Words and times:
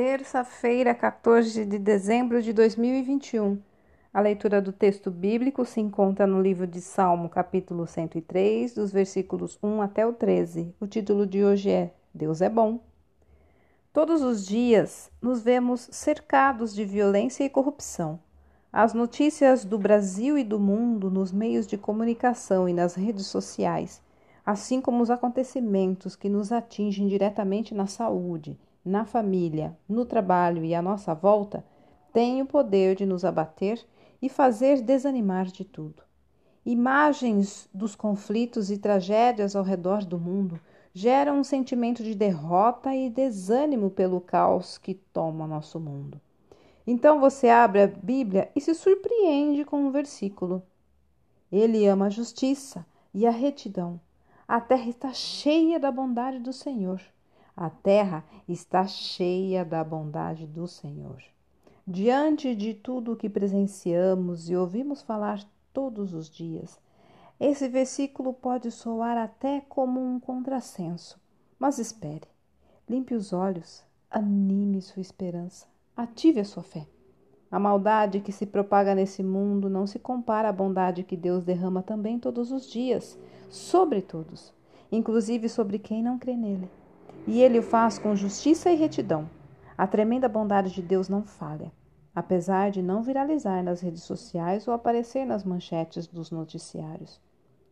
Terça-feira, 0.00 0.94
14 0.94 1.64
de 1.64 1.76
dezembro 1.76 2.40
de 2.40 2.52
2021. 2.52 3.58
A 4.14 4.20
leitura 4.20 4.62
do 4.62 4.70
texto 4.72 5.10
bíblico 5.10 5.64
se 5.64 5.80
encontra 5.80 6.24
no 6.24 6.40
livro 6.40 6.68
de 6.68 6.80
Salmo, 6.80 7.28
capítulo 7.28 7.84
103, 7.84 8.74
dos 8.74 8.92
versículos 8.92 9.58
1 9.60 9.82
até 9.82 10.06
o 10.06 10.12
13. 10.12 10.72
O 10.80 10.86
título 10.86 11.26
de 11.26 11.44
hoje 11.44 11.70
é 11.70 11.92
Deus 12.14 12.40
é 12.40 12.48
bom. 12.48 12.78
Todos 13.92 14.22
os 14.22 14.46
dias 14.46 15.10
nos 15.20 15.42
vemos 15.42 15.88
cercados 15.90 16.72
de 16.72 16.84
violência 16.84 17.42
e 17.42 17.50
corrupção. 17.50 18.20
As 18.72 18.94
notícias 18.94 19.64
do 19.64 19.80
Brasil 19.80 20.38
e 20.38 20.44
do 20.44 20.60
mundo 20.60 21.10
nos 21.10 21.32
meios 21.32 21.66
de 21.66 21.76
comunicação 21.76 22.68
e 22.68 22.72
nas 22.72 22.94
redes 22.94 23.26
sociais, 23.26 24.00
assim 24.46 24.80
como 24.80 25.02
os 25.02 25.10
acontecimentos 25.10 26.14
que 26.14 26.28
nos 26.28 26.52
atingem 26.52 27.08
diretamente 27.08 27.74
na 27.74 27.88
saúde, 27.88 28.56
na 28.88 29.04
família, 29.04 29.76
no 29.88 30.04
trabalho 30.04 30.64
e 30.64 30.74
à 30.74 30.80
nossa 30.80 31.14
volta, 31.14 31.64
têm 32.12 32.40
o 32.40 32.46
poder 32.46 32.96
de 32.96 33.04
nos 33.04 33.24
abater 33.24 33.84
e 34.20 34.28
fazer 34.28 34.80
desanimar 34.80 35.46
de 35.46 35.64
tudo. 35.64 36.02
Imagens 36.64 37.68
dos 37.72 37.94
conflitos 37.94 38.70
e 38.70 38.78
tragédias 38.78 39.54
ao 39.54 39.62
redor 39.62 40.04
do 40.04 40.18
mundo 40.18 40.58
geram 40.92 41.38
um 41.38 41.44
sentimento 41.44 42.02
de 42.02 42.14
derrota 42.14 42.94
e 42.94 43.10
desânimo 43.10 43.90
pelo 43.90 44.20
caos 44.20 44.78
que 44.78 44.94
toma 44.94 45.46
nosso 45.46 45.78
mundo. 45.78 46.20
Então 46.86 47.20
você 47.20 47.48
abre 47.48 47.82
a 47.82 47.86
Bíblia 47.86 48.50
e 48.56 48.60
se 48.60 48.74
surpreende 48.74 49.64
com 49.64 49.84
um 49.84 49.90
versículo. 49.90 50.62
Ele 51.52 51.86
ama 51.86 52.06
a 52.06 52.10
justiça 52.10 52.84
e 53.12 53.26
a 53.26 53.30
retidão. 53.30 54.00
A 54.46 54.60
terra 54.60 54.88
está 54.88 55.12
cheia 55.12 55.78
da 55.78 55.92
bondade 55.92 56.38
do 56.38 56.54
Senhor. 56.54 57.00
A 57.60 57.68
terra 57.68 58.24
está 58.46 58.86
cheia 58.86 59.64
da 59.64 59.82
bondade 59.82 60.46
do 60.46 60.68
Senhor. 60.68 61.20
Diante 61.84 62.54
de 62.54 62.72
tudo 62.72 63.12
o 63.12 63.16
que 63.16 63.28
presenciamos 63.28 64.48
e 64.48 64.54
ouvimos 64.54 65.02
falar 65.02 65.42
todos 65.72 66.14
os 66.14 66.30
dias, 66.30 66.78
esse 67.40 67.66
versículo 67.66 68.32
pode 68.32 68.70
soar 68.70 69.18
até 69.18 69.60
como 69.68 70.00
um 70.00 70.20
contrassenso. 70.20 71.20
Mas 71.58 71.80
espere, 71.80 72.28
limpe 72.88 73.12
os 73.12 73.32
olhos, 73.32 73.82
anime 74.08 74.80
sua 74.80 75.02
esperança, 75.02 75.66
ative 75.96 76.38
a 76.38 76.44
sua 76.44 76.62
fé. 76.62 76.86
A 77.50 77.58
maldade 77.58 78.20
que 78.20 78.30
se 78.30 78.46
propaga 78.46 78.94
nesse 78.94 79.24
mundo 79.24 79.68
não 79.68 79.84
se 79.84 79.98
compara 79.98 80.48
à 80.48 80.52
bondade 80.52 81.02
que 81.02 81.16
Deus 81.16 81.42
derrama 81.42 81.82
também 81.82 82.20
todos 82.20 82.52
os 82.52 82.70
dias, 82.70 83.18
sobre 83.50 84.00
todos, 84.00 84.54
inclusive 84.92 85.48
sobre 85.48 85.80
quem 85.80 86.04
não 86.04 86.20
crê 86.20 86.36
nele 86.36 86.70
e 87.28 87.42
ele 87.42 87.58
o 87.58 87.62
faz 87.62 87.98
com 87.98 88.16
justiça 88.16 88.70
e 88.70 88.74
retidão. 88.74 89.28
A 89.76 89.86
tremenda 89.86 90.26
bondade 90.30 90.70
de 90.72 90.80
Deus 90.80 91.10
não 91.10 91.22
falha, 91.22 91.70
apesar 92.14 92.70
de 92.70 92.80
não 92.80 93.02
viralizar 93.02 93.62
nas 93.62 93.82
redes 93.82 94.02
sociais 94.02 94.66
ou 94.66 94.72
aparecer 94.72 95.26
nas 95.26 95.44
manchetes 95.44 96.06
dos 96.06 96.30
noticiários. 96.30 97.20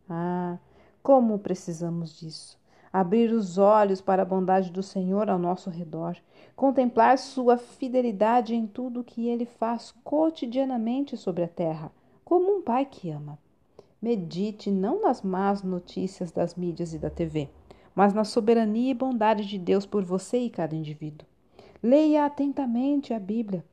Ah, 0.07 0.59
como 1.01 1.39
precisamos 1.39 2.19
disso! 2.19 2.55
Abrir 2.93 3.31
os 3.31 3.57
olhos 3.57 3.99
para 3.99 4.21
a 4.21 4.25
bondade 4.25 4.71
do 4.71 4.83
Senhor 4.83 5.27
ao 5.27 5.39
nosso 5.39 5.71
redor, 5.71 6.15
contemplar 6.55 7.17
Sua 7.17 7.57
fidelidade 7.57 8.53
em 8.53 8.67
tudo 8.67 8.99
o 8.99 9.03
que 9.03 9.27
Ele 9.27 9.45
faz 9.45 9.91
cotidianamente 10.03 11.17
sobre 11.17 11.43
a 11.43 11.47
terra, 11.47 11.91
como 12.23 12.57
um 12.57 12.61
pai 12.61 12.85
que 12.85 13.09
ama. 13.09 13.39
Medite 13.99 14.69
não 14.69 15.01
nas 15.01 15.23
más 15.23 15.63
notícias 15.63 16.31
das 16.31 16.53
mídias 16.53 16.93
e 16.93 16.99
da 16.99 17.09
TV 17.09 17.49
mas 17.97 18.13
na 18.13 18.23
soberania 18.23 18.91
e 18.91 18.93
bondade 18.93 19.43
de 19.43 19.57
Deus 19.57 19.83
por 19.83 20.03
você 20.03 20.37
e 20.37 20.51
cada 20.51 20.75
indivíduo. 20.75 21.27
Leia 21.81 22.25
atentamente 22.25 23.11
a 23.11 23.19
Bíblia. 23.19 23.65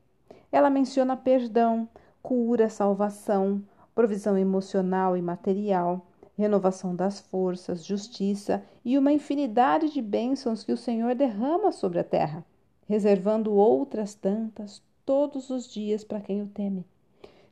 Ela 0.50 0.70
menciona 0.70 1.14
perdão, 1.14 1.86
cura, 2.22 2.70
salvação, 2.70 3.62
provisão 3.94 4.38
emocional 4.38 5.14
e 5.14 5.20
material, 5.20 6.06
renovação 6.38 6.96
das 6.96 7.20
forças, 7.20 7.84
justiça 7.84 8.64
e 8.82 8.96
uma 8.96 9.12
infinidade 9.12 9.92
de 9.92 10.00
bênçãos 10.00 10.64
que 10.64 10.72
o 10.72 10.76
Senhor 10.78 11.14
derrama 11.14 11.70
sobre 11.70 11.98
a 11.98 12.04
terra, 12.04 12.42
reservando 12.88 13.52
outras 13.52 14.14
tantas 14.14 14.82
todos 15.04 15.50
os 15.50 15.70
dias 15.70 16.02
para 16.02 16.22
quem 16.22 16.40
o 16.40 16.46
teme. 16.46 16.86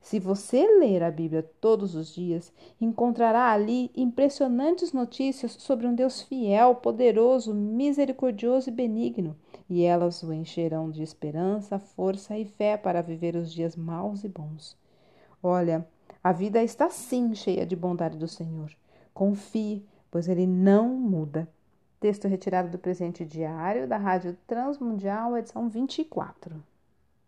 Se 0.03 0.19
você 0.19 0.67
ler 0.81 1.01
a 1.03 1.13
Bíblia 1.13 1.49
todos 1.61 1.95
os 1.95 2.13
dias, 2.13 2.53
encontrará 2.81 3.53
ali 3.53 3.89
impressionantes 3.97 4.93
notícias 4.93 5.53
sobre 5.53 5.87
um 5.87 5.95
Deus 5.95 6.21
fiel, 6.21 6.75
poderoso, 6.75 7.55
misericordioso 7.55 8.69
e 8.69 8.73
benigno, 8.73 9.37
e 9.71 9.85
elas 9.85 10.23
o 10.25 10.33
encherão 10.33 10.91
de 10.91 11.05
esperança, 11.05 11.79
força 11.79 12.37
e 12.37 12.45
fé 12.45 12.77
para 12.77 13.01
viver 13.01 13.37
os 13.37 13.53
dias 13.53 13.77
maus 13.77 14.25
e 14.25 14.29
bons. 14.29 14.77
Olha, 15.41 15.87
a 16.23 16.33
vida 16.33 16.62
está 16.62 16.91
sim 16.91 17.33
cheia 17.33 17.65
de 17.65 17.77
bondade 17.77 18.19
do 18.19 18.29
Senhor. 18.29 18.73
Confie, 19.15 19.87
pois 20.11 20.29
ele 20.29 20.49
não 20.49 20.89
muda. 20.89 21.49
Texto 22.01 22.27
retirado 22.27 22.69
do 22.69 22.79
presente 22.79 23.25
diário 23.25 23.87
da 23.87 23.99
Rádio 23.99 24.37
Transmundial, 24.49 25.39
edição 25.39 25.69
24. 25.69 26.72